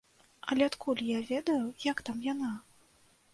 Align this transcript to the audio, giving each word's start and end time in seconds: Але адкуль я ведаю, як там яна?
Але 0.53 0.63
адкуль 0.69 1.03
я 1.09 1.19
ведаю, 1.31 1.67
як 1.91 2.03
там 2.09 2.17
яна? 2.31 2.51